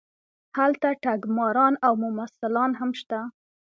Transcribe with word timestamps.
هلته 0.57 0.89
ټګماران 1.03 1.73
او 1.85 1.93
ممثلان 2.03 2.71
هم 2.79 2.91
شته. 2.99 3.19